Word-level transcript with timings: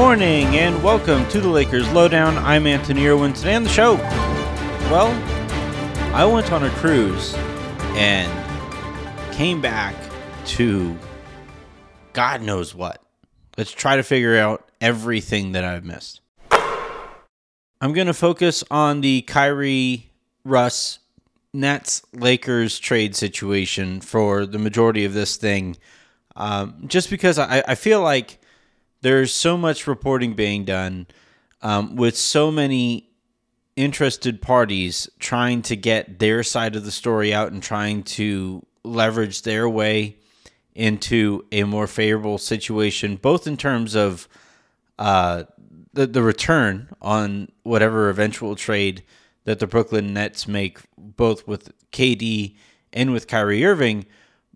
Morning 0.00 0.56
and 0.56 0.82
welcome 0.82 1.28
to 1.28 1.42
the 1.42 1.48
Lakers 1.48 1.86
Lowdown. 1.92 2.38
I'm 2.38 2.66
Anthony 2.66 3.06
Irwin. 3.06 3.34
Today 3.34 3.54
on 3.54 3.64
the 3.64 3.68
show, 3.68 3.96
well, 4.90 5.08
I 6.14 6.24
went 6.24 6.50
on 6.52 6.64
a 6.64 6.70
cruise 6.70 7.34
and 7.96 8.32
came 9.34 9.60
back 9.60 9.94
to 10.46 10.96
God 12.14 12.40
knows 12.40 12.74
what. 12.74 13.02
Let's 13.58 13.72
try 13.72 13.96
to 13.96 14.02
figure 14.02 14.38
out 14.38 14.66
everything 14.80 15.52
that 15.52 15.64
I've 15.64 15.84
missed. 15.84 16.22
I'm 16.50 17.92
going 17.92 18.06
to 18.06 18.14
focus 18.14 18.64
on 18.70 19.02
the 19.02 19.20
Kyrie 19.20 20.10
Russ 20.44 20.98
Nets 21.52 22.02
Lakers 22.14 22.78
trade 22.78 23.14
situation 23.14 24.00
for 24.00 24.46
the 24.46 24.58
majority 24.58 25.04
of 25.04 25.12
this 25.12 25.36
thing, 25.36 25.76
um, 26.36 26.84
just 26.86 27.10
because 27.10 27.38
I, 27.38 27.62
I 27.68 27.74
feel 27.74 28.00
like 28.00 28.39
there's 29.02 29.32
so 29.32 29.56
much 29.56 29.86
reporting 29.86 30.34
being 30.34 30.64
done 30.64 31.06
um, 31.62 31.96
with 31.96 32.16
so 32.16 32.50
many 32.50 33.10
interested 33.76 34.42
parties 34.42 35.08
trying 35.18 35.62
to 35.62 35.76
get 35.76 36.18
their 36.18 36.42
side 36.42 36.76
of 36.76 36.84
the 36.84 36.90
story 36.90 37.32
out 37.32 37.52
and 37.52 37.62
trying 37.62 38.02
to 38.02 38.64
leverage 38.84 39.42
their 39.42 39.68
way 39.68 40.16
into 40.74 41.44
a 41.52 41.64
more 41.64 41.86
favorable 41.86 42.38
situation, 42.38 43.16
both 43.16 43.46
in 43.46 43.56
terms 43.56 43.94
of 43.94 44.28
uh, 44.98 45.44
the 45.92 46.06
the 46.06 46.22
return 46.22 46.88
on 47.00 47.50
whatever 47.62 48.08
eventual 48.08 48.54
trade 48.54 49.02
that 49.44 49.58
the 49.58 49.66
Brooklyn 49.66 50.12
Nets 50.12 50.46
make, 50.46 50.78
both 50.96 51.46
with 51.46 51.72
KD 51.90 52.56
and 52.92 53.12
with 53.12 53.26
Kyrie 53.26 53.64
Irving, 53.64 54.06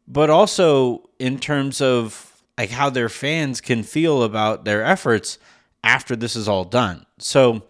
but 0.06 0.31
also 0.31 1.08
in 1.19 1.39
terms 1.39 1.81
of 1.81 2.34
like 2.57 2.71
how 2.71 2.91
their 2.91 3.09
fans 3.09 3.61
can 3.61 3.83
feel 3.83 4.23
about 4.23 4.65
their 4.65 4.85
efforts 4.85 5.39
after 5.83 6.17
this 6.17 6.37
is 6.37 6.49
all 6.49 6.65
done. 6.65 7.05
So 7.19 7.63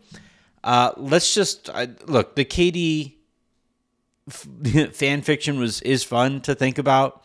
uh, 0.62 0.92
let's 0.96 1.34
just 1.34 1.68
uh, 1.70 1.86
look. 2.06 2.36
The 2.36 2.44
KD 2.44 3.14
f- 4.28 4.92
fan 4.94 5.22
fiction 5.22 5.58
was 5.58 5.80
is 5.82 6.04
fun 6.04 6.40
to 6.42 6.54
think 6.54 6.78
about, 6.78 7.24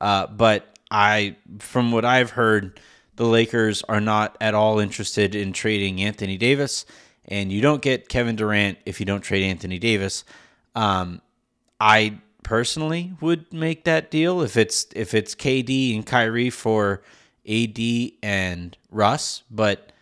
uh, 0.00 0.26
but 0.26 0.78
I, 0.90 1.36
from 1.60 1.92
what 1.92 2.04
I've 2.04 2.30
heard, 2.30 2.80
the 3.16 3.26
Lakers 3.26 3.82
are 3.84 4.00
not 4.00 4.36
at 4.40 4.54
all 4.54 4.80
interested 4.80 5.34
in 5.34 5.52
trading 5.52 6.02
Anthony 6.02 6.36
Davis, 6.36 6.84
and 7.26 7.52
you 7.52 7.60
don't 7.60 7.82
get 7.82 8.08
Kevin 8.08 8.34
Durant 8.34 8.78
if 8.86 8.98
you 8.98 9.06
don't 9.06 9.20
trade 9.20 9.44
Anthony 9.44 9.78
Davis. 9.78 10.24
Um, 10.74 11.20
I 11.78 12.18
personally 12.50 13.12
would 13.20 13.52
make 13.52 13.84
that 13.84 14.10
deal 14.10 14.42
if 14.42 14.56
it's 14.56 14.84
if 14.96 15.14
it's 15.14 15.36
KD 15.36 15.94
and 15.94 16.04
Kyrie 16.04 16.50
for 16.50 17.00
AD 17.48 17.78
and 18.24 18.76
Russ, 18.90 19.44
but 19.48 19.92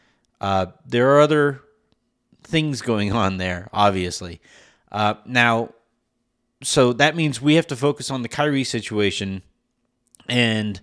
uh, 0.40 0.68
there 0.86 1.14
are 1.14 1.20
other 1.20 1.60
things 2.42 2.80
going 2.80 3.12
on 3.12 3.36
there, 3.36 3.68
obviously. 3.70 4.40
Uh, 4.90 5.16
now, 5.26 5.74
so 6.62 6.94
that 6.94 7.14
means 7.14 7.38
we 7.38 7.56
have 7.56 7.66
to 7.66 7.76
focus 7.76 8.10
on 8.10 8.22
the 8.22 8.30
Kyrie 8.30 8.64
situation, 8.64 9.42
and 10.26 10.80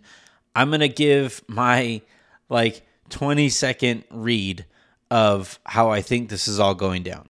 I'm 0.56 0.70
gonna 0.70 0.88
give 0.88 1.42
my 1.48 2.04
like 2.48 2.86
20 3.10 3.50
second 3.50 4.04
read 4.12 4.66
of 5.10 5.60
how 5.66 5.90
I 5.90 6.04
think 6.04 6.30
this 6.30 6.48
is 6.48 6.60
all 6.60 6.76
going 6.76 7.02
down. 7.02 7.28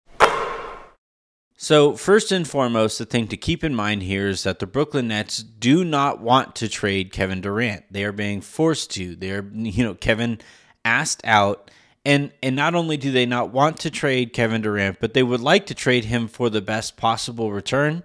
So, 1.66 1.96
first 1.96 2.32
and 2.32 2.48
foremost, 2.48 3.00
the 3.00 3.08
thing 3.08 3.28
to 3.30 3.38
keep 3.38 3.64
in 3.64 3.74
mind 3.74 4.04
here 4.04 4.28
is 4.28 4.44
that 4.44 4.60
the 4.60 4.68
Brooklyn 4.68 5.08
Nets 5.08 5.42
do 5.42 5.84
not 5.84 6.22
want 6.22 6.56
to 6.58 6.70
trade 6.70 7.12
Kevin 7.12 7.42
Durant. 7.42 7.86
They 7.90 8.04
are 8.04 8.12
being 8.12 8.42
forced 8.42 8.92
to. 8.92 9.16
They're, 9.16 9.44
you 9.52 9.84
know, 9.84 9.96
Kevin 9.96 10.38
asked 10.86 11.22
out 11.24 11.72
and 12.06 12.32
and 12.44 12.56
not 12.56 12.76
only 12.76 12.98
do 12.98 13.12
they 13.12 13.26
not 13.26 13.50
want 13.50 13.80
to 13.80 13.90
trade 13.90 14.32
Kevin 14.32 14.62
Durant, 14.62 15.00
but 15.00 15.16
they 15.16 15.24
would 15.24 15.40
like 15.40 15.66
to 15.66 15.74
trade 15.74 16.06
him 16.06 16.28
for 16.28 16.52
the 16.52 16.62
best 16.62 16.98
possible 16.98 17.52
return. 17.52 18.04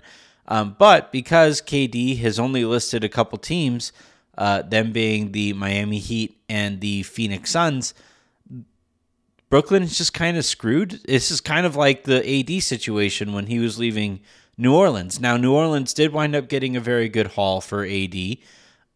Um, 0.49 0.75
but 0.79 1.13
because 1.13 1.61
KD 1.61 2.19
has 2.21 2.39
only 2.39 2.65
listed 2.65 3.05
a 3.05 3.11
couple 3.11 3.37
teams, 3.37 3.93
uh, 4.39 4.63
them 4.63 4.91
being 4.91 5.33
the 5.33 5.53
Miami 5.53 5.99
Heat 5.99 6.41
and 6.49 6.81
the 6.81 7.03
Phoenix 7.03 7.51
Suns, 7.51 7.93
Brooklyn 9.51 9.83
is 9.83 9.99
just 9.99 10.15
kind 10.15 10.37
of 10.37 10.45
screwed. 10.45 11.03
This 11.07 11.31
is 11.33 11.41
kind 11.41 11.67
of 11.67 11.75
like 11.75 12.05
the 12.05 12.25
AD 12.25 12.63
situation 12.63 13.33
when 13.33 13.47
he 13.47 13.59
was 13.59 13.79
leaving 13.79 14.21
New 14.57 14.75
Orleans. 14.75 15.21
Now, 15.21 15.37
New 15.37 15.53
Orleans 15.53 15.93
did 15.93 16.13
wind 16.13 16.37
up 16.37 16.49
getting 16.49 16.77
a 16.77 16.81
very 16.81 17.09
good 17.09 17.27
haul 17.29 17.61
for 17.61 17.85
AD, 17.85 18.37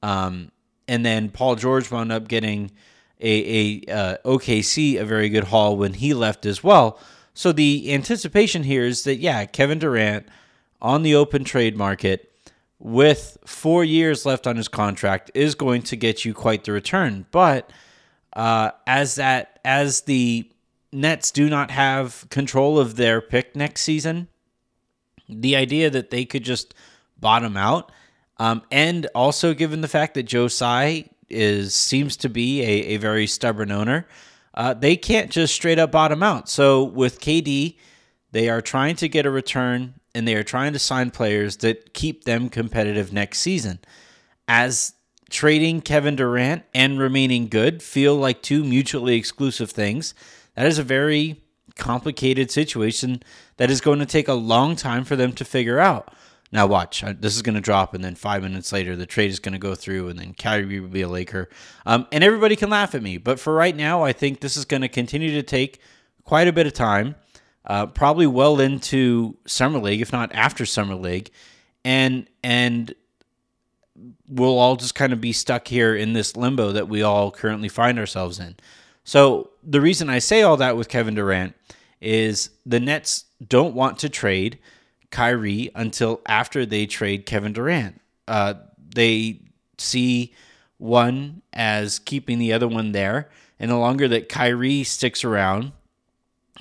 um, 0.02 0.52
and 0.86 1.04
then 1.04 1.30
Paul 1.30 1.56
George 1.56 1.90
wound 1.90 2.12
up 2.12 2.28
getting 2.28 2.70
a, 3.20 3.82
a 3.88 3.92
uh, 3.92 4.16
OKC 4.24 5.00
a 5.00 5.04
very 5.04 5.28
good 5.28 5.44
haul 5.44 5.76
when 5.76 5.94
he 5.94 6.14
left 6.14 6.46
as 6.46 6.62
well. 6.62 7.00
So 7.34 7.50
the 7.50 7.92
anticipation 7.92 8.62
here 8.62 8.84
is 8.84 9.02
that 9.04 9.16
yeah, 9.16 9.44
Kevin 9.46 9.80
Durant 9.80 10.28
on 10.80 11.02
the 11.02 11.16
open 11.16 11.42
trade 11.42 11.76
market 11.76 12.30
with 12.78 13.38
four 13.44 13.82
years 13.82 14.24
left 14.24 14.46
on 14.46 14.56
his 14.56 14.68
contract 14.68 15.30
is 15.34 15.54
going 15.54 15.82
to 15.82 15.96
get 15.96 16.24
you 16.24 16.34
quite 16.34 16.64
the 16.64 16.72
return, 16.72 17.26
but 17.32 17.70
uh, 18.34 18.72
as 18.86 19.16
that 19.16 19.58
as 19.64 20.02
the 20.02 20.50
Nets 20.92 21.30
do 21.30 21.48
not 21.48 21.70
have 21.70 22.26
control 22.30 22.78
of 22.78 22.96
their 22.96 23.20
pick 23.20 23.56
next 23.56 23.82
season, 23.82 24.28
the 25.28 25.56
idea 25.56 25.90
that 25.90 26.10
they 26.10 26.24
could 26.24 26.44
just 26.44 26.74
bottom 27.18 27.56
out, 27.56 27.90
um, 28.38 28.62
and 28.70 29.06
also 29.14 29.54
given 29.54 29.80
the 29.80 29.88
fact 29.88 30.14
that 30.14 30.24
Joe 30.24 30.48
Tsai 30.48 31.08
is 31.30 31.74
seems 31.74 32.16
to 32.18 32.28
be 32.28 32.62
a, 32.62 32.94
a 32.94 32.96
very 32.98 33.26
stubborn 33.26 33.72
owner, 33.72 34.06
uh, 34.54 34.74
they 34.74 34.96
can't 34.96 35.30
just 35.30 35.54
straight 35.54 35.78
up 35.78 35.90
bottom 35.92 36.22
out. 36.22 36.48
So 36.48 36.84
with 36.84 37.20
KD, 37.20 37.76
they 38.32 38.48
are 38.48 38.60
trying 38.60 38.96
to 38.96 39.08
get 39.08 39.26
a 39.26 39.30
return 39.30 39.94
and 40.14 40.28
they 40.28 40.34
are 40.34 40.44
trying 40.44 40.72
to 40.72 40.78
sign 40.78 41.10
players 41.10 41.58
that 41.58 41.92
keep 41.92 42.24
them 42.24 42.48
competitive 42.48 43.12
next 43.12 43.40
season. 43.40 43.80
As 44.46 44.94
trading 45.34 45.80
Kevin 45.80 46.14
Durant 46.14 46.62
and 46.72 46.98
remaining 46.98 47.48
good 47.48 47.82
feel 47.82 48.14
like 48.14 48.40
two 48.40 48.62
mutually 48.62 49.16
exclusive 49.16 49.68
things. 49.68 50.14
That 50.54 50.64
is 50.64 50.78
a 50.78 50.84
very 50.84 51.42
complicated 51.74 52.52
situation 52.52 53.20
that 53.56 53.68
is 53.68 53.80
going 53.80 53.98
to 53.98 54.06
take 54.06 54.28
a 54.28 54.34
long 54.34 54.76
time 54.76 55.04
for 55.04 55.16
them 55.16 55.32
to 55.32 55.44
figure 55.44 55.80
out. 55.80 56.14
Now, 56.52 56.68
watch. 56.68 57.02
This 57.18 57.34
is 57.34 57.42
going 57.42 57.56
to 57.56 57.60
drop, 57.60 57.94
and 57.94 58.04
then 58.04 58.14
five 58.14 58.44
minutes 58.44 58.72
later, 58.72 58.94
the 58.94 59.06
trade 59.06 59.32
is 59.32 59.40
going 59.40 59.54
to 59.54 59.58
go 59.58 59.74
through, 59.74 60.08
and 60.08 60.16
then 60.16 60.34
Kyrie 60.34 60.78
will 60.78 60.88
be 60.88 61.02
a 61.02 61.08
Laker. 61.08 61.48
Um, 61.84 62.06
and 62.12 62.22
everybody 62.22 62.54
can 62.54 62.70
laugh 62.70 62.94
at 62.94 63.02
me. 63.02 63.18
But 63.18 63.40
for 63.40 63.52
right 63.52 63.74
now, 63.74 64.04
I 64.04 64.12
think 64.12 64.38
this 64.38 64.56
is 64.56 64.64
going 64.64 64.82
to 64.82 64.88
continue 64.88 65.32
to 65.32 65.42
take 65.42 65.80
quite 66.22 66.46
a 66.46 66.52
bit 66.52 66.68
of 66.68 66.72
time, 66.72 67.16
uh, 67.66 67.86
probably 67.86 68.28
well 68.28 68.60
into 68.60 69.36
Summer 69.48 69.80
League, 69.80 70.00
if 70.00 70.12
not 70.12 70.32
after 70.32 70.64
Summer 70.64 70.94
League. 70.94 71.32
And, 71.84 72.30
and 72.44 72.94
we'll 74.28 74.58
all 74.58 74.76
just 74.76 74.94
kind 74.94 75.12
of 75.12 75.20
be 75.20 75.32
stuck 75.32 75.68
here 75.68 75.94
in 75.94 76.12
this 76.12 76.36
limbo 76.36 76.72
that 76.72 76.88
we 76.88 77.02
all 77.02 77.30
currently 77.30 77.68
find 77.68 77.98
ourselves 77.98 78.40
in. 78.40 78.56
So 79.04 79.50
the 79.62 79.80
reason 79.80 80.08
I 80.08 80.18
say 80.18 80.42
all 80.42 80.56
that 80.56 80.76
with 80.76 80.88
Kevin 80.88 81.14
Durant 81.14 81.54
is 82.00 82.50
the 82.66 82.80
Nets 82.80 83.26
don't 83.46 83.74
want 83.74 83.98
to 83.98 84.08
trade 84.08 84.58
Kyrie 85.10 85.70
until 85.74 86.20
after 86.26 86.66
they 86.66 86.86
trade 86.86 87.26
Kevin 87.26 87.52
Durant. 87.52 88.00
Uh, 88.26 88.54
they 88.94 89.40
see 89.78 90.34
one 90.78 91.42
as 91.52 91.98
keeping 91.98 92.38
the 92.38 92.52
other 92.52 92.66
one 92.66 92.92
there, 92.92 93.30
and 93.58 93.70
the 93.70 93.76
longer 93.76 94.08
that 94.08 94.28
Kyrie 94.28 94.84
sticks 94.84 95.22
around, 95.22 95.72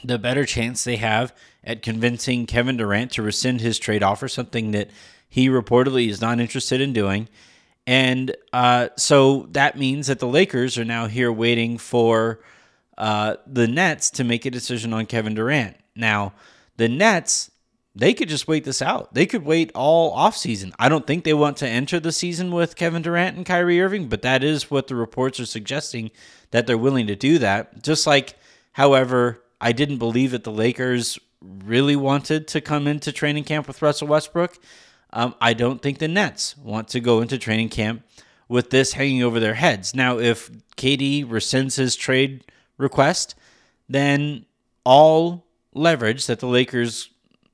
the 0.03 0.19
better 0.19 0.45
chance 0.45 0.83
they 0.83 0.97
have 0.97 1.33
at 1.63 1.81
convincing 1.81 2.45
Kevin 2.45 2.77
Durant 2.77 3.11
to 3.13 3.21
rescind 3.21 3.61
his 3.61 3.79
trade 3.79 4.03
offer, 4.03 4.27
something 4.27 4.71
that 4.71 4.89
he 5.33 5.49
reportedly 5.49 6.09
is 6.09 6.21
not 6.21 6.39
interested 6.39 6.79
in 6.79 6.93
doing. 6.93 7.27
And 7.87 8.35
uh, 8.53 8.89
so 8.97 9.47
that 9.53 9.79
means 9.79 10.05
that 10.05 10.19
the 10.19 10.27
Lakers 10.27 10.77
are 10.77 10.85
now 10.85 11.07
here 11.07 11.31
waiting 11.31 11.79
for 11.79 12.39
uh, 12.99 13.37
the 13.47 13.67
Nets 13.67 14.11
to 14.11 14.23
make 14.23 14.45
a 14.45 14.51
decision 14.51 14.93
on 14.93 15.07
Kevin 15.07 15.33
Durant. 15.33 15.75
Now, 15.95 16.33
the 16.77 16.87
Nets, 16.87 17.49
they 17.95 18.13
could 18.13 18.29
just 18.29 18.47
wait 18.47 18.63
this 18.63 18.79
out. 18.79 19.15
They 19.15 19.25
could 19.25 19.43
wait 19.43 19.71
all 19.73 20.15
offseason. 20.15 20.71
I 20.77 20.87
don't 20.87 21.07
think 21.07 21.23
they 21.23 21.33
want 21.33 21.57
to 21.57 21.67
enter 21.67 21.99
the 21.99 22.11
season 22.11 22.51
with 22.51 22.75
Kevin 22.75 23.01
Durant 23.01 23.35
and 23.35 23.43
Kyrie 23.43 23.81
Irving, 23.81 24.09
but 24.09 24.21
that 24.21 24.43
is 24.43 24.69
what 24.69 24.85
the 24.85 24.93
reports 24.93 25.39
are 25.39 25.47
suggesting 25.47 26.11
that 26.51 26.67
they're 26.67 26.77
willing 26.77 27.07
to 27.07 27.15
do 27.15 27.39
that. 27.39 27.81
Just 27.81 28.05
like, 28.05 28.35
however, 28.73 29.41
I 29.59 29.71
didn't 29.71 29.97
believe 29.97 30.29
that 30.29 30.43
the 30.43 30.51
Lakers 30.51 31.17
really 31.41 31.95
wanted 31.95 32.47
to 32.49 32.61
come 32.61 32.85
into 32.85 33.11
training 33.11 33.45
camp 33.45 33.67
with 33.67 33.81
Russell 33.81 34.09
Westbrook. 34.09 34.59
Um, 35.13 35.35
I 35.39 35.53
don't 35.53 35.81
think 35.81 35.99
the 35.99 36.07
Nets 36.07 36.57
want 36.57 36.87
to 36.89 36.99
go 36.99 37.21
into 37.21 37.37
training 37.37 37.69
camp 37.69 38.03
with 38.49 38.71
this 38.71 38.93
hanging 38.93 39.23
over 39.23 39.39
their 39.39 39.53
heads. 39.53 39.95
Now, 39.95 40.17
if 40.17 40.51
KD 40.75 41.25
rescinds 41.25 41.77
his 41.77 41.95
trade 41.95 42.43
request, 42.77 43.35
then 43.87 44.45
all 44.83 45.45
leverage 45.73 46.25
that 46.25 46.39
the 46.39 46.47
Lakers 46.47 47.09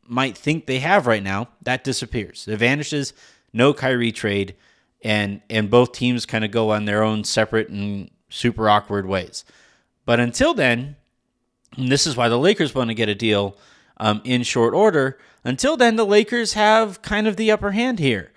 might 0.07 0.37
think 0.37 0.65
they 0.65 0.79
have 0.79 1.05
right 1.05 1.21
now 1.21 1.49
that 1.61 1.83
disappears. 1.83 2.47
It 2.47 2.57
vanishes. 2.57 3.13
No 3.51 3.73
Kyrie 3.73 4.11
trade, 4.11 4.55
and 5.03 5.41
and 5.49 5.69
both 5.69 5.91
teams 5.91 6.25
kind 6.25 6.45
of 6.45 6.51
go 6.51 6.71
on 6.71 6.85
their 6.85 7.03
own 7.03 7.23
separate 7.23 7.69
and 7.69 8.09
super 8.29 8.69
awkward 8.69 9.05
ways. 9.05 9.43
But 10.05 10.19
until 10.19 10.53
then, 10.53 10.95
and 11.75 11.91
this 11.91 12.07
is 12.07 12.15
why 12.15 12.29
the 12.29 12.37
Lakers 12.37 12.73
want 12.75 12.89
to 12.89 12.93
get 12.95 13.09
a 13.09 13.15
deal 13.15 13.57
um, 13.99 14.21
in 14.23 14.43
short 14.43 14.73
order. 14.73 15.17
Until 15.43 15.77
then, 15.77 15.95
the 15.95 16.05
Lakers 16.05 16.53
have 16.53 17.01
kind 17.01 17.27
of 17.27 17.35
the 17.35 17.51
upper 17.51 17.71
hand 17.71 17.99
here. 17.99 18.31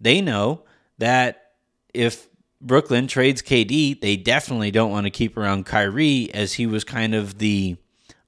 They 0.00 0.20
know 0.20 0.62
that 0.98 1.52
if 1.92 2.28
Brooklyn 2.60 3.06
trades 3.06 3.42
KD, 3.42 4.00
they 4.00 4.16
definitely 4.16 4.70
don't 4.70 4.90
want 4.90 5.04
to 5.04 5.10
keep 5.10 5.36
around 5.36 5.66
Kyrie 5.66 6.30
as 6.32 6.54
he 6.54 6.66
was 6.66 6.84
kind 6.84 7.14
of 7.14 7.38
the 7.38 7.76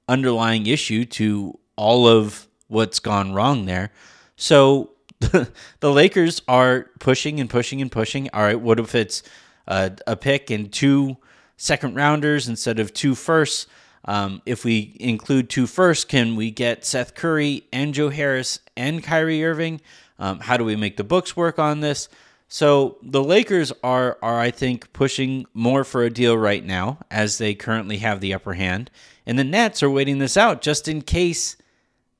underlying 0.07 0.65
issue 0.65 1.05
to 1.05 1.57
all 1.75 2.07
of 2.07 2.47
what's 2.67 2.99
gone 2.99 3.33
wrong 3.33 3.65
there. 3.65 3.91
So 4.35 4.91
the 5.19 5.51
Lakers 5.81 6.41
are 6.47 6.89
pushing 6.99 7.39
and 7.39 7.49
pushing 7.49 7.81
and 7.81 7.91
pushing. 7.91 8.29
All 8.33 8.41
right, 8.41 8.59
what 8.59 8.79
if 8.79 8.95
it's 8.95 9.23
a, 9.67 9.91
a 10.07 10.15
pick 10.15 10.49
and 10.49 10.71
two 10.71 11.17
second 11.57 11.95
rounders 11.95 12.47
instead 12.47 12.79
of 12.79 12.93
two 12.93 13.15
firsts? 13.15 13.67
Um, 14.09 14.41
if 14.47 14.65
we 14.65 14.97
include 14.99 15.51
two 15.51 15.67
first, 15.67 16.09
can 16.09 16.35
we 16.35 16.49
get 16.49 16.83
Seth 16.83 17.13
Curry 17.13 17.65
and 17.71 17.93
Joe 17.93 18.09
Harris 18.09 18.57
and 18.75 19.03
Kyrie 19.03 19.45
Irving? 19.45 19.81
Um, 20.17 20.39
how 20.39 20.57
do 20.57 20.65
we 20.65 20.75
make 20.75 20.97
the 20.97 21.03
books 21.03 21.37
work 21.37 21.59
on 21.59 21.81
this? 21.81 22.09
So 22.47 22.97
the 23.03 23.23
Lakers 23.23 23.71
are 23.83 24.17
are 24.23 24.39
I 24.39 24.49
think 24.49 24.91
pushing 24.93 25.45
more 25.53 25.83
for 25.83 26.01
a 26.01 26.09
deal 26.09 26.35
right 26.35 26.65
now 26.65 26.97
as 27.11 27.37
they 27.37 27.53
currently 27.53 27.97
have 27.97 28.19
the 28.19 28.33
upper 28.33 28.53
hand, 28.55 28.89
and 29.27 29.37
the 29.37 29.43
Nets 29.43 29.83
are 29.83 29.91
waiting 29.91 30.17
this 30.17 30.35
out 30.35 30.63
just 30.63 30.87
in 30.87 31.03
case 31.03 31.55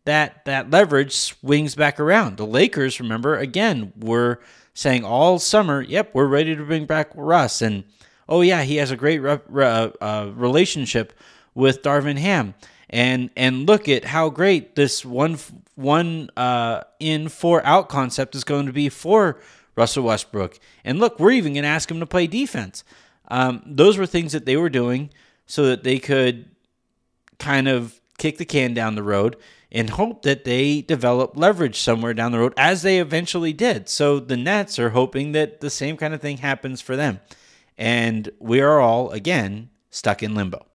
that 0.05 0.45
that 0.45 0.69
leverage 0.69 1.13
swings 1.15 1.73
back 1.73 1.99
around. 1.99 2.37
The 2.37 2.45
Lakers, 2.45 2.99
remember, 2.99 3.35
again, 3.35 3.93
were 3.99 4.39
saying 4.75 5.03
all 5.03 5.39
summer, 5.39 5.81
"Yep, 5.81 6.11
we're 6.13 6.27
ready 6.27 6.55
to 6.55 6.63
bring 6.63 6.85
back 6.85 7.09
Russ," 7.15 7.63
and 7.63 7.83
oh 8.29 8.41
yeah, 8.41 8.61
he 8.61 8.75
has 8.75 8.91
a 8.91 8.95
great 8.95 9.17
re- 9.17 9.39
re- 9.47 9.91
uh, 9.99 10.27
relationship 10.35 11.13
with 11.53 11.81
Darvin 11.81 12.17
Ham, 12.17 12.53
and 12.89 13.29
and 13.35 13.67
look 13.67 13.87
at 13.89 14.05
how 14.05 14.29
great 14.29 14.75
this 14.75 15.05
one 15.05 15.37
one 15.75 16.29
uh, 16.37 16.83
in 16.99 17.29
four 17.29 17.65
out 17.65 17.89
concept 17.89 18.35
is 18.35 18.43
going 18.43 18.65
to 18.65 18.73
be 18.73 18.89
for 18.89 19.39
Russell 19.75 20.03
Westbrook. 20.03 20.59
And 20.83 20.99
look, 20.99 21.19
we're 21.19 21.31
even 21.31 21.53
going 21.53 21.63
to 21.63 21.69
ask 21.69 21.89
him 21.89 21.99
to 21.99 22.05
play 22.05 22.27
defense. 22.27 22.83
Um, 23.29 23.61
those 23.65 23.97
were 23.97 24.05
things 24.05 24.31
that 24.33 24.45
they 24.45 24.57
were 24.57 24.69
doing 24.69 25.09
so 25.45 25.65
that 25.67 25.83
they 25.83 25.99
could 25.99 26.45
kind 27.37 27.67
of 27.67 27.99
kick 28.17 28.37
the 28.37 28.45
can 28.45 28.73
down 28.73 28.95
the 28.95 29.03
road 29.03 29.37
and 29.71 29.91
hope 29.91 30.23
that 30.23 30.43
they 30.43 30.81
develop 30.81 31.37
leverage 31.37 31.79
somewhere 31.79 32.13
down 32.13 32.31
the 32.31 32.39
road, 32.39 32.53
as 32.57 32.81
they 32.81 32.99
eventually 32.99 33.53
did. 33.53 33.87
So 33.87 34.19
the 34.19 34.35
Nets 34.37 34.79
are 34.79 34.89
hoping 34.89 35.31
that 35.33 35.61
the 35.61 35.69
same 35.69 35.95
kind 35.95 36.13
of 36.13 36.21
thing 36.21 36.37
happens 36.37 36.81
for 36.81 36.95
them. 36.95 37.19
And 37.77 38.29
we 38.39 38.61
are 38.61 38.79
all, 38.79 39.11
again, 39.11 39.69
stuck 39.91 40.23
in 40.23 40.33
limbo. 40.33 40.65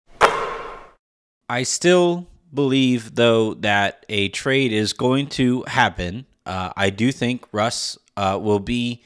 I 1.49 1.63
still 1.63 2.27
believe, 2.53 3.15
though, 3.15 3.55
that 3.55 4.07
a 4.09 4.29
trade 4.29 4.73
is 4.73 4.93
going 4.93 5.29
to 5.29 5.65
happen. 5.67 6.27
Uh, 6.47 6.73
I 6.77 6.91
do 6.91 7.13
think 7.13 7.47
Russ 7.53 7.99
uh, 8.17 8.39
will 8.41 8.61
be. 8.61 9.03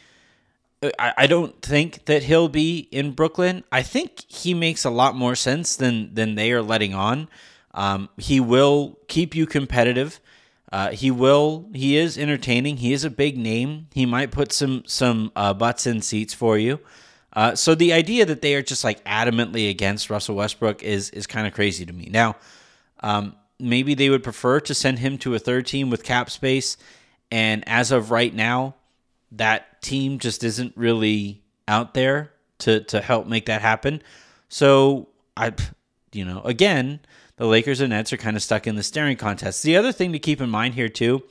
I, 0.82 1.12
I 1.19 1.26
don't 1.26 1.61
think 1.61 2.05
that 2.05 2.25
he'll 2.25 2.49
be 2.49 2.88
in 2.93 3.12
Brooklyn. 3.12 3.64
I 3.73 3.82
think 3.82 4.25
he 4.29 4.55
makes 4.55 4.85
a 4.85 4.90
lot 4.90 5.17
more 5.17 5.35
sense 5.35 5.76
than 5.76 6.14
than 6.14 6.35
they 6.37 6.52
are 6.52 6.62
letting 6.62 6.94
on. 6.94 7.29
Um, 7.75 8.08
he 8.17 8.40
will 8.40 8.99
keep 9.08 9.35
you 9.35 9.46
competitive. 9.46 10.20
Uh, 10.70 10.90
he 10.90 11.11
will. 11.11 11.69
He 11.75 11.96
is 11.96 12.19
entertaining. 12.19 12.79
He 12.79 12.93
is 12.93 13.05
a 13.05 13.11
big 13.11 13.38
name. 13.38 13.88
He 13.93 14.06
might 14.06 14.31
put 14.31 14.52
some 14.52 14.82
some 14.87 15.32
uh, 15.35 15.55
butts 15.55 15.87
in 15.87 16.02
seats 16.02 16.35
for 16.35 16.58
you. 16.58 16.81
Uh, 17.32 17.54
so 17.54 17.75
the 17.75 17.92
idea 17.92 18.25
that 18.25 18.42
they 18.42 18.54
are 18.54 18.62
just 18.62 18.84
like 18.84 19.02
adamantly 19.04 19.70
against 19.70 20.10
Russell 20.10 20.36
Westbrook 20.36 20.82
is 20.82 21.10
is 21.10 21.26
kind 21.26 21.46
of 21.46 21.52
crazy 21.52 21.84
to 21.84 21.92
me. 21.92 22.08
Now, 22.10 22.36
um, 23.00 23.36
maybe 23.60 23.94
they 23.94 24.10
would 24.10 24.22
prefer 24.22 24.60
to 24.60 24.75
send 24.75 24.98
him 24.98 25.19
to 25.19 25.34
a 25.34 25.38
third 25.38 25.66
team 25.66 25.90
with 25.90 26.02
cap 26.04 26.30
space, 26.30 26.76
and 27.30 27.66
as 27.69 27.92
of 27.92 28.10
right 28.10 28.34
now, 28.34 28.75
that 29.32 29.82
team 29.82 30.19
just 30.19 30.42
isn't 30.42 30.72
really 30.76 31.42
out 31.66 31.94
there 31.94 32.32
to 32.58 32.80
to 32.84 33.00
help 33.00 33.26
make 33.26 33.46
that 33.46 33.60
happen. 33.60 34.02
So 34.48 35.08
I, 35.36 35.52
you 36.12 36.25
know, 36.25 36.40
again, 36.42 37.00
the 37.36 37.46
Lakers 37.46 37.80
and 37.80 37.90
Nets 37.90 38.12
are 38.12 38.16
kind 38.16 38.36
of 38.36 38.42
stuck 38.42 38.66
in 38.66 38.76
the 38.76 38.82
staring 38.82 39.16
contest. 39.16 39.62
The 39.62 39.76
other 39.76 39.92
thing 39.92 40.12
to 40.12 40.19
keep 40.19 40.40
in 40.40 40.50
mind 40.50 40.75
here 40.75 40.88
too 40.88 41.22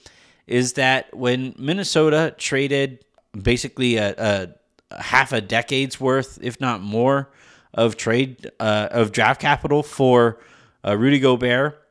is 0.45 0.73
that 0.73 1.13
when 1.13 1.53
Minnesota 1.57 2.33
traded 2.38 3.03
basically 3.41 3.97
a, 3.97 4.15
a, 4.17 4.44
a 4.44 4.49
half 4.91 5.33
a 5.33 5.41
decade's 5.41 5.99
worth, 5.99 6.39
if 6.41 6.59
not 6.59 6.81
more, 6.81 7.29
of 7.73 7.97
trade 7.97 8.49
uh, 8.59 8.87
of 8.91 9.11
draft 9.11 9.41
capital 9.41 9.83
for 9.83 10.39
uh, 10.85 10.97
Rudy 10.97 11.19
Gobert, 11.19 11.81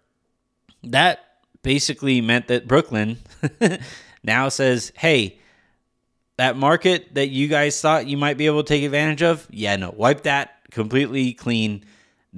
that 0.82 1.20
basically 1.62 2.20
meant 2.20 2.48
that 2.48 2.66
Brooklyn 2.66 3.18
now 4.22 4.48
says, 4.48 4.92
"Hey." 4.96 5.38
That 6.38 6.54
market 6.54 7.14
that 7.14 7.28
you 7.28 7.48
guys 7.48 7.80
thought 7.80 8.06
you 8.06 8.18
might 8.18 8.36
be 8.36 8.44
able 8.44 8.62
to 8.62 8.68
take 8.68 8.84
advantage 8.84 9.22
of, 9.22 9.46
yeah, 9.48 9.74
no, 9.76 9.90
wipe 9.90 10.24
that 10.24 10.70
completely 10.70 11.32
clean 11.32 11.82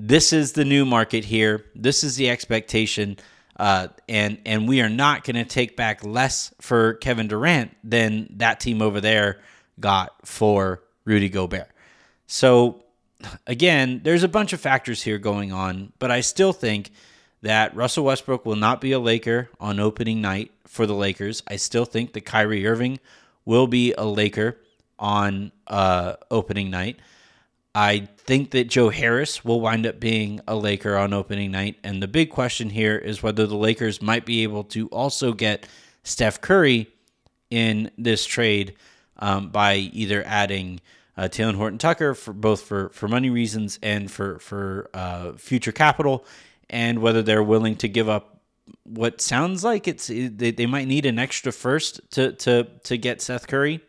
this 0.00 0.32
is 0.32 0.52
the 0.52 0.64
new 0.64 0.86
market 0.86 1.24
here. 1.24 1.64
This 1.74 2.04
is 2.04 2.14
the 2.14 2.30
expectation. 2.30 3.16
Uh, 3.56 3.88
and 4.08 4.38
and 4.46 4.68
we 4.68 4.80
are 4.80 4.88
not 4.88 5.24
going 5.24 5.34
to 5.34 5.44
take 5.44 5.76
back 5.76 6.04
less 6.04 6.54
for 6.60 6.94
Kevin 6.94 7.26
Durant 7.26 7.76
than 7.82 8.28
that 8.36 8.60
team 8.60 8.80
over 8.80 9.00
there 9.00 9.40
got 9.80 10.26
for 10.26 10.82
Rudy 11.04 11.28
Gobert. 11.28 11.68
So 12.26 12.84
again, 13.46 14.00
there's 14.04 14.22
a 14.22 14.28
bunch 14.28 14.52
of 14.52 14.60
factors 14.60 15.02
here 15.02 15.18
going 15.18 15.52
on, 15.52 15.92
but 15.98 16.10
I 16.10 16.20
still 16.20 16.52
think 16.52 16.90
that 17.42 17.74
Russell 17.74 18.04
Westbrook 18.04 18.44
will 18.44 18.56
not 18.56 18.80
be 18.80 18.92
a 18.92 18.98
Laker 18.98 19.48
on 19.60 19.78
opening 19.80 20.20
night 20.20 20.50
for 20.66 20.86
the 20.86 20.94
Lakers. 20.94 21.42
I 21.46 21.56
still 21.56 21.84
think 21.84 22.12
that 22.12 22.22
Kyrie 22.22 22.66
Irving 22.66 22.98
will 23.44 23.66
be 23.66 23.94
a 23.96 24.04
Laker 24.04 24.58
on 24.98 25.52
uh, 25.66 26.14
opening 26.30 26.70
night. 26.70 26.98
I 27.74 28.08
think 28.18 28.50
that 28.50 28.68
Joe 28.68 28.88
Harris 28.88 29.44
will 29.44 29.60
wind 29.60 29.86
up 29.86 30.00
being 30.00 30.40
a 30.48 30.56
Laker 30.56 30.96
on 30.96 31.12
opening 31.12 31.52
night. 31.52 31.76
And 31.84 32.02
the 32.02 32.08
big 32.08 32.30
question 32.30 32.70
here 32.70 32.96
is 32.96 33.22
whether 33.22 33.46
the 33.46 33.56
Lakers 33.56 34.02
might 34.02 34.26
be 34.26 34.42
able 34.42 34.64
to 34.64 34.88
also 34.88 35.32
get 35.32 35.66
Seth 36.02 36.40
Curry 36.40 36.88
in 37.50 37.90
this 37.96 38.26
trade 38.26 38.74
um, 39.18 39.50
by 39.50 39.76
either 39.76 40.22
adding 40.26 40.80
uh, 41.16 41.22
Talen 41.22 41.56
Horton 41.56 41.78
Tucker 41.78 42.14
for 42.14 42.32
both 42.32 42.62
for, 42.62 42.90
for 42.90 43.08
money 43.08 43.28
reasons 43.28 43.78
and 43.82 44.10
for 44.10 44.38
for 44.38 44.88
uh, 44.94 45.32
future 45.32 45.72
capital, 45.72 46.24
and 46.70 47.00
whether 47.00 47.22
they're 47.22 47.42
willing 47.42 47.76
to 47.76 47.88
give 47.88 48.08
up 48.08 48.40
what 48.84 49.20
sounds 49.20 49.64
like 49.64 49.88
it's 49.88 50.06
they, 50.06 50.28
they 50.28 50.66
might 50.66 50.86
need 50.86 51.06
an 51.06 51.18
extra 51.18 51.52
first 51.52 52.00
to 52.12 52.32
to 52.32 52.68
to 52.84 52.96
get 52.96 53.20
Seth 53.20 53.48
Curry. 53.48 53.80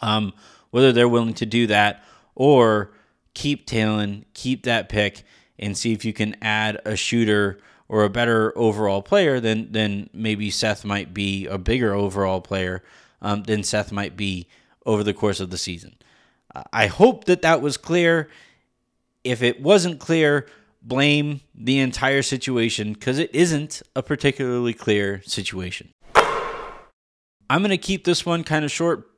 Um, 0.00 0.32
whether 0.70 0.92
they're 0.92 1.08
willing 1.08 1.34
to 1.34 1.46
do 1.46 1.66
that 1.68 2.04
or 2.34 2.92
keep 3.34 3.66
Talen, 3.66 4.24
keep 4.34 4.64
that 4.64 4.88
pick, 4.88 5.24
and 5.58 5.76
see 5.76 5.92
if 5.92 6.04
you 6.04 6.12
can 6.12 6.36
add 6.42 6.80
a 6.84 6.96
shooter 6.96 7.58
or 7.88 8.02
a 8.02 8.10
better 8.10 8.56
overall 8.56 9.02
player 9.02 9.40
than 9.40 9.70
than 9.72 10.08
maybe 10.12 10.50
Seth 10.50 10.84
might 10.84 11.12
be 11.12 11.46
a 11.46 11.58
bigger 11.58 11.92
overall 11.94 12.40
player 12.40 12.82
um, 13.24 13.42
than 13.42 13.64
Seth 13.64 13.90
might 13.90 14.16
be 14.16 14.46
over 14.86 15.02
the 15.02 15.14
course 15.14 15.40
of 15.40 15.50
the 15.50 15.58
season. 15.58 15.96
Uh, 16.54 16.62
I 16.72 16.86
hope 16.86 17.24
that 17.24 17.42
that 17.42 17.60
was 17.62 17.76
clear. 17.76 18.28
If 19.24 19.42
it 19.42 19.60
wasn't 19.60 19.98
clear, 19.98 20.46
blame 20.82 21.40
the 21.54 21.80
entire 21.80 22.22
situation 22.22 22.92
because 22.92 23.18
it 23.18 23.34
isn't 23.34 23.82
a 23.96 24.02
particularly 24.02 24.74
clear 24.74 25.22
situation. 25.22 25.88
I'm 26.14 27.60
going 27.60 27.70
to 27.70 27.78
keep 27.78 28.04
this 28.04 28.24
one 28.26 28.44
kind 28.44 28.64
of 28.64 28.70
short. 28.70 29.08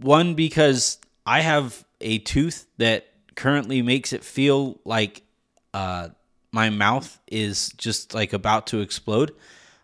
One, 0.00 0.34
because 0.34 0.98
I 1.24 1.40
have 1.40 1.84
a 2.00 2.18
tooth 2.18 2.66
that 2.78 3.06
currently 3.36 3.80
makes 3.80 4.12
it 4.12 4.24
feel 4.24 4.80
like 4.84 5.22
uh, 5.72 6.08
my 6.50 6.70
mouth 6.70 7.18
is 7.28 7.70
just 7.76 8.12
like 8.12 8.32
about 8.32 8.66
to 8.68 8.80
explode. 8.80 9.32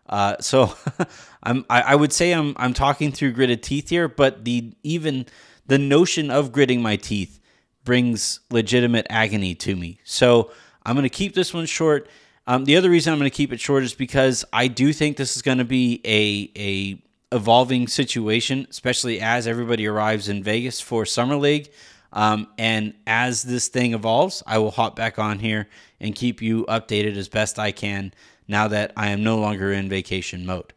Uh, 0.08 0.36
so 0.40 0.74
I'm 1.42 1.64
I, 1.68 1.82
I, 1.82 1.94
would 1.94 2.12
say 2.12 2.32
I'm 2.32 2.54
I'm 2.56 2.74
talking 2.74 3.12
through 3.12 3.32
gritted 3.32 3.62
teeth 3.62 3.90
here, 3.90 4.08
but 4.08 4.44
the 4.44 4.72
even 4.82 5.26
the 5.66 5.78
notion 5.78 6.30
of 6.30 6.52
gritting 6.52 6.82
my 6.82 6.96
teeth 6.96 7.40
brings 7.84 8.40
legitimate 8.50 9.06
agony 9.10 9.54
to 9.56 9.76
me. 9.76 10.00
So 10.04 10.50
I'm 10.84 10.94
gonna 10.94 11.08
keep 11.08 11.34
this 11.34 11.52
one 11.52 11.66
short. 11.66 12.08
Um, 12.48 12.64
the 12.64 12.76
other 12.76 12.88
reason 12.88 13.12
I'm 13.12 13.18
going 13.18 13.30
to 13.30 13.36
keep 13.36 13.52
it 13.52 13.60
short 13.60 13.82
is 13.82 13.92
because 13.92 14.42
I 14.54 14.68
do 14.68 14.94
think 14.94 15.18
this 15.18 15.36
is 15.36 15.42
going 15.42 15.58
to 15.58 15.66
be 15.66 16.00
a 16.02 16.50
a 16.58 17.02
evolving 17.36 17.88
situation, 17.88 18.66
especially 18.70 19.20
as 19.20 19.46
everybody 19.46 19.86
arrives 19.86 20.30
in 20.30 20.42
Vegas 20.42 20.80
for 20.80 21.04
Summer 21.04 21.36
League. 21.36 21.70
Um, 22.10 22.48
and 22.56 22.94
as 23.06 23.42
this 23.42 23.68
thing 23.68 23.92
evolves, 23.92 24.42
I 24.46 24.56
will 24.58 24.70
hop 24.70 24.96
back 24.96 25.18
on 25.18 25.38
here 25.38 25.68
and 26.00 26.14
keep 26.14 26.40
you 26.40 26.64
updated 26.66 27.18
as 27.18 27.28
best 27.28 27.58
I 27.58 27.70
can 27.70 28.14
now 28.48 28.68
that 28.68 28.92
I 28.96 29.10
am 29.10 29.22
no 29.22 29.38
longer 29.38 29.72
in 29.72 29.88
vacation 29.88 30.44
mode. 30.46 30.72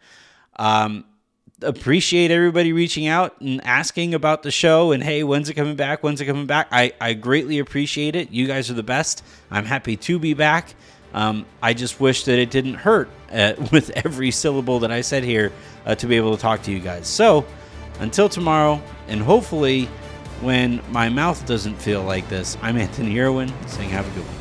Um, 0.58 1.06
appreciate 1.62 2.32
everybody 2.32 2.74
reaching 2.74 3.08
out 3.08 3.40
and 3.42 3.66
asking 3.66 4.14
about 4.14 4.44
the 4.44 4.52
show 4.52 4.92
and 4.92 5.04
hey, 5.04 5.24
when's 5.24 5.50
it 5.50 5.54
coming 5.54 5.76
back? 5.76 6.04
When's 6.04 6.22
it 6.22 6.26
coming 6.26 6.46
back? 6.46 6.68
I, 6.72 6.94
I 7.00 7.14
greatly 7.14 7.60
appreciate 7.60 8.16
it. 8.16 8.32
You 8.32 8.48
guys 8.48 8.70
are 8.70 8.74
the 8.74 8.84
best. 8.84 9.24
I'm 9.50 9.66
happy 9.66 9.96
to 9.98 10.20
be 10.20 10.34
back. 10.34 10.76
Um, 11.14 11.46
I 11.62 11.74
just 11.74 12.00
wish 12.00 12.24
that 12.26 12.40
it 12.40 12.52
didn't 12.52 12.76
hurt 12.76 13.10
uh, 13.32 13.54
with 13.72 13.90
every 13.92 14.32
syllable 14.32 14.80
that 14.80 14.92
I 14.92 15.02
said 15.02 15.24
here 15.24 15.52
uh, 15.86 15.96
to 15.96 16.08
be 16.08 16.18
able 16.18 16.36
to 16.36 16.42
talk 16.42 16.64
to 16.64 16.72
you 16.72 16.80
guys. 16.80 17.08
So 17.08 17.46
until 18.00 18.30
tomorrow, 18.30 18.82
and 19.08 19.22
hopefully 19.22 19.86
when 20.42 20.82
my 20.90 21.10
mouth 21.10 21.46
doesn't 21.46 21.76
feel 21.76 22.04
like 22.04 22.28
this, 22.30 22.58
I'm 22.62 22.78
Anthony 22.78 23.20
Irwin 23.20 23.54
saying 23.68 23.90
have 23.90 24.08
a 24.08 24.16
good 24.16 24.26
one. 24.26 24.41